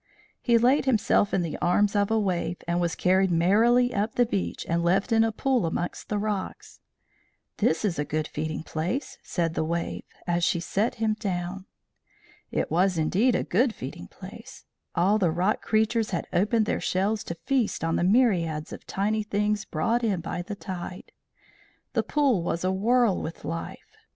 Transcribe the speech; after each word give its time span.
He 0.41 0.57
laid 0.57 0.85
himself 0.85 1.31
in 1.31 1.43
the 1.43 1.59
arms 1.59 1.95
of 1.95 2.09
a 2.09 2.17
wave 2.19 2.57
and 2.67 2.81
was 2.81 2.95
carried 2.95 3.29
merrily 3.29 3.93
up 3.93 4.15
the 4.15 4.25
beach 4.25 4.65
and 4.67 4.81
left 4.83 5.11
in 5.11 5.23
a 5.23 5.31
pool 5.31 5.67
amongst 5.67 6.09
the 6.09 6.17
rocks. 6.17 6.79
"This 7.57 7.85
is 7.85 7.99
a 7.99 8.03
good 8.03 8.27
feeding 8.27 8.63
place," 8.63 9.19
said 9.21 9.53
the 9.53 9.63
wave, 9.63 10.01
as 10.25 10.43
she 10.43 10.59
set 10.59 10.95
him 10.95 11.13
down. 11.13 11.67
It 12.49 12.71
was 12.71 12.97
indeed 12.97 13.35
a 13.35 13.43
good 13.43 13.75
feeding 13.75 14.07
place. 14.07 14.65
All 14.95 15.19
the 15.19 15.29
rock 15.29 15.61
creatures 15.61 16.09
had 16.09 16.27
opened 16.33 16.65
their 16.65 16.81
shells 16.81 17.23
to 17.25 17.35
feast 17.35 17.83
on 17.83 17.95
the 17.95 18.03
myriads 18.03 18.73
of 18.73 18.87
tiny 18.87 19.21
things 19.21 19.65
brought 19.65 20.03
in 20.03 20.19
by 20.19 20.41
the 20.41 20.55
tide. 20.55 21.11
The 21.93 22.01
pool 22.01 22.41
was 22.41 22.65
awhirl 22.65 23.21
with 23.21 23.45
life. 23.45 23.95